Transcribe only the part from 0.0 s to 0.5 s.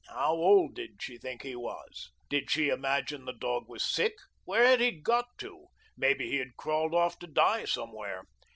How